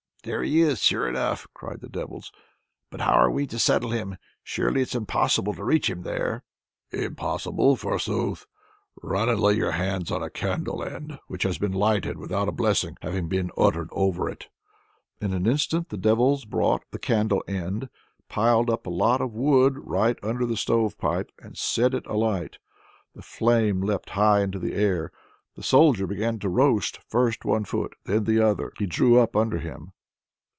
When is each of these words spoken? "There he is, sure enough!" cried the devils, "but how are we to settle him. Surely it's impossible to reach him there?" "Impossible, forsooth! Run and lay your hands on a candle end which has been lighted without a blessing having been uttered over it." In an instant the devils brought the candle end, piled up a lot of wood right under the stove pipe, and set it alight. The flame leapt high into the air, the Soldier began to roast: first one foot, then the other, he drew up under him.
"There 0.23 0.43
he 0.43 0.61
is, 0.61 0.83
sure 0.83 1.09
enough!" 1.09 1.47
cried 1.55 1.81
the 1.81 1.89
devils, 1.89 2.31
"but 2.91 3.01
how 3.01 3.13
are 3.13 3.31
we 3.31 3.47
to 3.47 3.57
settle 3.57 3.89
him. 3.89 4.17
Surely 4.43 4.83
it's 4.83 4.93
impossible 4.93 5.55
to 5.55 5.63
reach 5.63 5.89
him 5.89 6.03
there?" 6.03 6.43
"Impossible, 6.91 7.75
forsooth! 7.75 8.45
Run 9.01 9.29
and 9.29 9.39
lay 9.39 9.53
your 9.53 9.71
hands 9.71 10.11
on 10.11 10.21
a 10.21 10.29
candle 10.29 10.83
end 10.83 11.17
which 11.25 11.41
has 11.41 11.57
been 11.57 11.71
lighted 11.71 12.19
without 12.19 12.47
a 12.47 12.51
blessing 12.51 12.97
having 13.01 13.29
been 13.29 13.49
uttered 13.57 13.89
over 13.93 14.29
it." 14.29 14.47
In 15.19 15.33
an 15.33 15.47
instant 15.47 15.89
the 15.89 15.97
devils 15.97 16.45
brought 16.45 16.83
the 16.91 16.99
candle 16.99 17.43
end, 17.47 17.89
piled 18.29 18.69
up 18.69 18.85
a 18.85 18.91
lot 18.91 19.21
of 19.21 19.33
wood 19.33 19.73
right 19.79 20.19
under 20.21 20.45
the 20.45 20.55
stove 20.55 20.99
pipe, 20.99 21.31
and 21.41 21.57
set 21.57 21.95
it 21.95 22.05
alight. 22.05 22.59
The 23.15 23.23
flame 23.23 23.81
leapt 23.81 24.11
high 24.11 24.41
into 24.41 24.59
the 24.59 24.75
air, 24.75 25.11
the 25.55 25.63
Soldier 25.63 26.05
began 26.05 26.37
to 26.41 26.47
roast: 26.49 26.99
first 27.09 27.43
one 27.43 27.65
foot, 27.65 27.95
then 28.05 28.25
the 28.25 28.39
other, 28.39 28.71
he 28.77 28.85
drew 28.85 29.17
up 29.19 29.35
under 29.35 29.57
him. 29.57 29.93